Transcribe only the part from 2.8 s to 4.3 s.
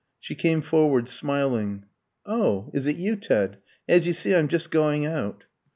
it you, Ted? As you